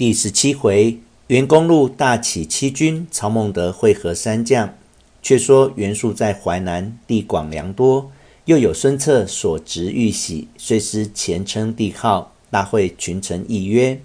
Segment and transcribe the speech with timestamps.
[0.00, 4.74] 第十七回，袁公路大起七军，曹孟德会合三将。
[5.20, 8.10] 却说袁术在淮南地广粮多，
[8.46, 14.00] 又有孙策所执玉玺，遂思前称帝号，大会群臣议曰：“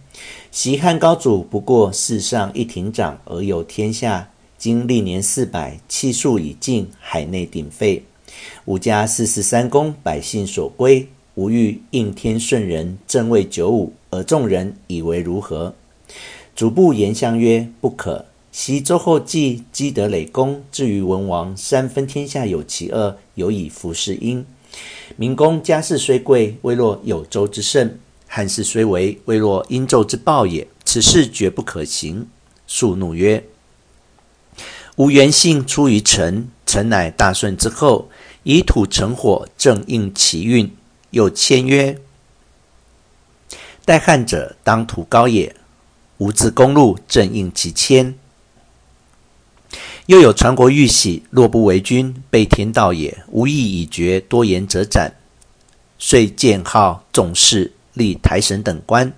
[0.51, 8.03] 昔汉高祖不过世上一亭长而有天下，今历年四百，气数已尽，海内鼎沸。
[8.65, 15.73] 吾家四世三公，百姓所归，吾欲应天顺人，正位九五，而众人以为如何？”
[16.55, 18.25] 主簿言相曰：“不可。
[18.51, 24.45] 昔周后继积德累功，至于文王，三分天下有其二，有以服事殷。
[25.17, 27.89] 明公家世虽贵，未若有周之盛；
[28.27, 30.65] 汉室虽微，未若殷纣之暴也。
[30.85, 32.27] 此事绝不可行。”
[32.65, 33.43] 肃怒曰
[34.95, 38.07] ：“吾原姓出于陈，陈乃大顺之后，
[38.43, 40.73] 以土成火，正应其运。
[41.09, 41.99] 又谦曰
[43.83, 45.53] ：‘待汉者，当图高也。’”
[46.17, 48.15] 吾自公路，正应其谦。
[50.05, 53.17] 又有传国玉玺，若不为君，背天道也。
[53.31, 55.15] 吾意已决，多言者斩。
[55.97, 59.11] 遂建号仲氏，立台省等官，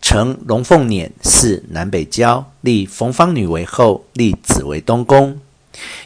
[0.00, 5.38] 乘龙凤辇，祀南北郊，立冯方女为后，立子为东宫。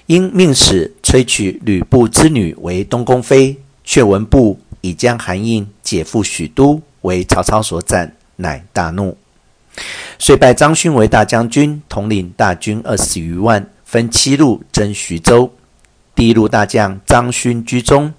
[0.07, 9.17] 因命使催娶吕布之女为东宫妃，却闻布已将韩印解赴许都，为曹操所斩，乃大怒。
[10.19, 15.53] 遂拜张勋为大将军，统领大军二十余万，分七路征徐州。
[16.14, 18.14] 第一路大将张勋居中，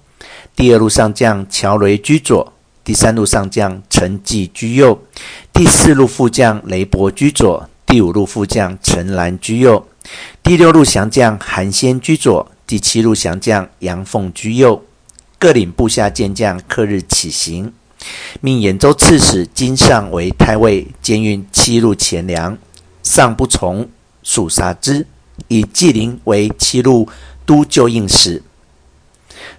[0.54, 2.52] 第二路上将乔雷居左，
[2.84, 5.00] 第三路上将陈济居右，
[5.52, 9.88] 第四路副将雷伯居左，第五路副将陈兰居右，
[10.42, 14.84] 第六路降将韩先居左，第七路降将杨凤居右，
[15.38, 17.72] 各领部下健将，刻日起行。
[18.40, 22.56] 命兖州刺史金尚为太尉，兼运七路钱粮。
[23.02, 23.88] 尚不从，
[24.22, 25.06] 速杀之。
[25.48, 27.08] 以纪灵为七路
[27.44, 28.42] 都救应使。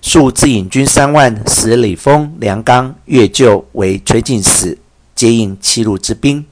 [0.01, 4.77] 数自引军三万，使李丰、梁刚、乐就为崔进使，
[5.15, 6.45] 接应七路之兵。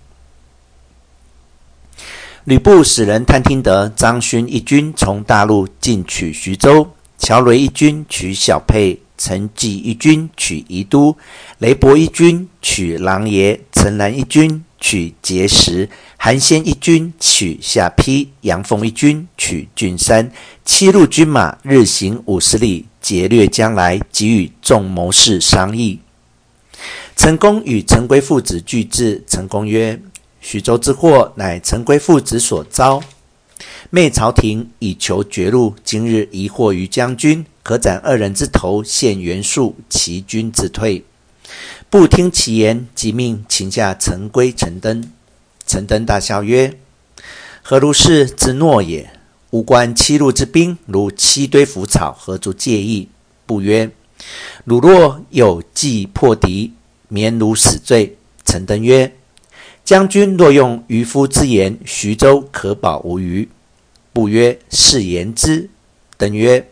[2.43, 9.01] 吕布使人探听得张勋一军从大路进取徐州，乔雷一军取小沛。
[9.17, 11.15] 陈济一军取宜都，
[11.59, 20.31] 雷伯一军取琅琊，陈兰一军取碣石，韩先一军取下邳，杨凤一军取郡山。
[20.63, 25.99] 七路军马日行五十里，劫掠将来，给予众谋士商议。
[27.15, 29.23] 陈宫与陈规父子俱至。
[29.25, 29.99] 陈宫曰
[30.41, 33.01] ：“徐州之祸，乃陈规父子所遭。
[33.89, 41.03] 昧朝廷以求绝路，今日疑祸于将军。”可斩二人之头，献袁术，齐军自退。
[41.89, 45.03] 不听其言，即命擒下陈规、陈登。
[45.65, 46.77] 陈登大笑曰
[47.63, 49.09] ：“何如是之懦也？
[49.49, 53.09] 吾观七路之兵如七堆腐草，何足介意？”
[53.47, 53.89] 不曰
[54.63, 56.73] ：“汝若有计破敌，
[57.07, 58.15] 免汝死罪。”
[58.45, 59.15] 陈登曰
[59.83, 63.49] ：“将军若用渔夫之言，徐州可保无虞。”
[64.15, 65.69] 不曰：“是言之。”
[66.17, 66.69] 登曰：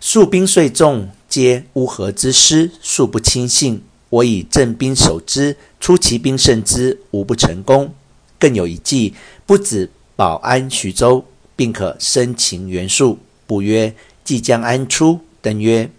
[0.00, 3.82] 数兵虽众，皆乌合之师，素不轻信。
[4.08, 7.92] 我以正兵守之，出奇兵胜之，无不成功。
[8.38, 9.12] 更有一计，
[9.44, 13.18] 不止保安徐州，并可生擒袁术。
[13.46, 13.94] 不曰：
[14.24, 15.20] 即将安出？
[15.42, 15.90] 登曰：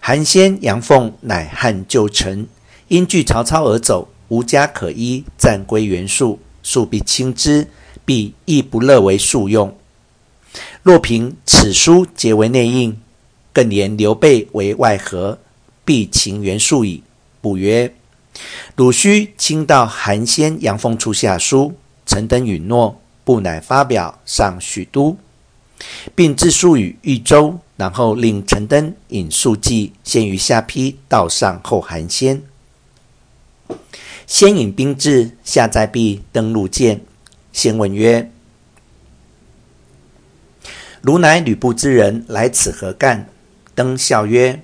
[0.00, 2.48] 韩先、杨凤乃汉旧臣，
[2.88, 6.38] 因惧曹操而走，无家可依，暂归袁术。
[6.62, 7.68] 术必轻之，
[8.06, 9.76] 必亦不乐为术用。
[10.82, 12.96] 若凭此书结为内应，
[13.52, 15.38] 更连刘备为外合，
[15.84, 17.02] 必擒袁术矣。
[17.40, 17.94] 不曰：
[18.76, 21.74] 汝须亲到韩先、杨凤处下书。
[22.06, 25.16] 陈登允诺，不乃发表上许都，
[26.14, 32.42] 并致书于豫州，然后令陈登引数计先于下邳道上候韩先。
[34.26, 37.02] 先引兵至，下载毕，登陆见。
[37.52, 38.30] 先问曰：
[41.02, 43.26] 汝乃吕布之人，来此何干？
[43.74, 44.62] 登笑曰：“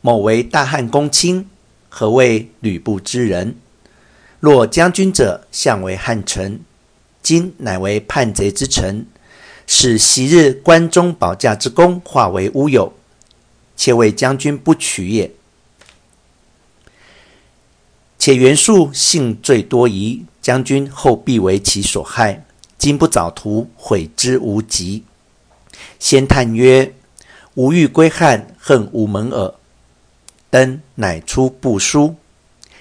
[0.00, 1.46] 某为大汉公卿，
[1.90, 3.56] 何谓吕布之人？
[4.40, 6.60] 若将军者，相为汉臣，
[7.22, 9.06] 今乃为叛贼之臣，
[9.66, 12.94] 使昔日关中保驾之功化为乌有，
[13.76, 15.30] 且为将军不取也。
[18.18, 22.46] 且袁术性最多疑，将军后必为其所害，
[22.78, 25.04] 今不早图，悔之无及。”
[25.98, 26.94] 先叹曰
[27.54, 29.54] ：“吾欲归汉，恨无门耳。”
[30.50, 32.14] 登乃出部书。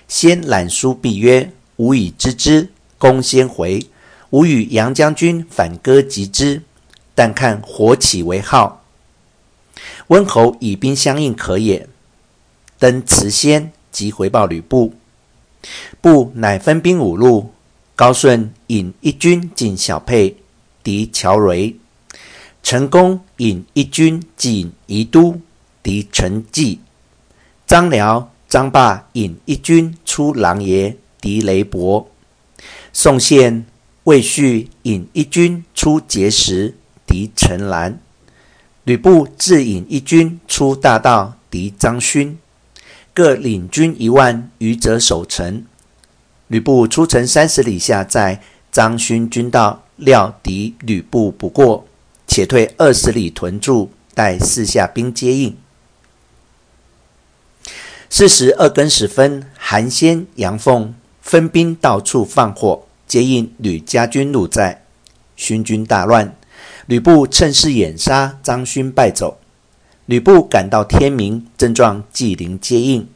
[0.08, 3.86] 先览书毕曰：“吾已知之，公先回，
[4.30, 6.62] 吾与杨将军反戈击之，
[7.14, 8.84] 但看火起为号。
[10.08, 11.88] 温侯以兵相应可也。
[12.78, 14.94] 登辞先，即回报吕布。
[16.00, 17.52] 布乃分兵五路，
[17.96, 20.38] 高顺引一军进小沛，
[20.84, 21.76] 敌乔蕤；
[22.66, 25.40] 陈宫引一军进宜都，
[25.84, 26.80] 敌陈纪；
[27.68, 32.08] 张辽、张霸引一军出琅琊，敌雷伯；
[32.92, 33.68] 宋宪、
[34.06, 36.74] 魏续引一军出碣石，
[37.06, 38.00] 敌陈兰；
[38.84, 42.36] 吕布自引一军出大道，敌张勋。
[43.14, 45.64] 各领军一万余者守城。
[46.48, 48.42] 吕布出城三十里下寨
[48.72, 51.86] 张勋军道，料敌吕布不过，
[52.36, 55.56] 且退二十里屯驻，待四下兵接应。
[58.10, 64.84] 四时二更时分，韩先、杨凤分兵到处放火，接应吕家军入寨。
[65.38, 66.36] 勋军大乱，
[66.88, 69.38] 吕布趁势掩杀，张勋败走。
[70.06, 73.08] 吕布赶到天明，正撞纪灵接应，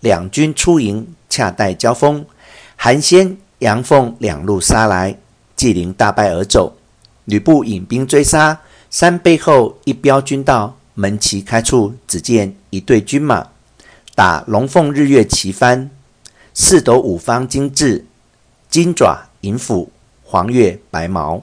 [0.00, 2.26] 两军出营，恰待交锋。
[2.74, 5.16] 韩先、杨凤两路杀来，
[5.54, 6.76] 纪灵大败而走。
[7.26, 8.60] 吕布引兵追杀，
[8.96, 13.48] 三背后一标军到，门旗开处，只见一队军马，
[14.14, 15.88] 打龙凤日月旗幡，
[16.54, 18.04] 四斗五方金雉，
[18.70, 19.90] 金爪银斧，
[20.22, 21.42] 黄月白毛。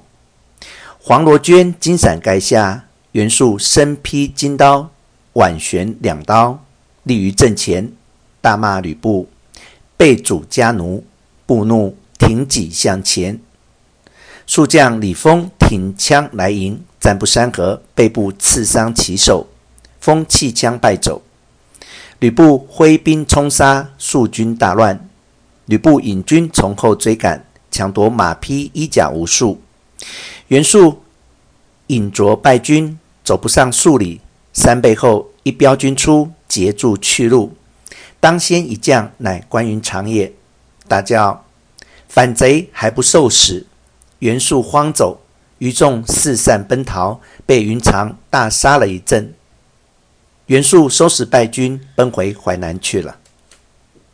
[0.98, 4.90] 黄罗绢金伞盖下，袁术身披金刀。
[5.34, 6.64] 挽旋两刀，
[7.04, 7.92] 立于阵前，
[8.40, 9.28] 大骂吕布
[9.98, 11.04] ：“背主家奴！”
[11.46, 13.42] 布怒，挺戟向前。
[14.48, 19.48] 术将李丰挺枪来迎，战不三合，被布刺伤其手，
[20.00, 21.24] 风弃枪败走。
[22.20, 25.10] 吕布挥兵冲杀，数军大乱。
[25.66, 29.60] 吕布引军从后追赶，抢夺马匹衣甲无数。
[30.50, 31.02] 袁术
[31.88, 34.22] 引着败军，走不上数里。
[34.54, 37.56] 三背后一标军出，截住去路。
[38.20, 40.32] 当先一将，乃关云长也。
[40.88, 41.46] 大叫
[42.08, 43.66] ：“反贼还不受死！”
[44.20, 45.22] 袁术慌走，
[45.62, 49.32] 余众四散奔逃，被云长大杀了一阵。
[50.48, 53.20] 袁术收拾败军，奔回淮南去了。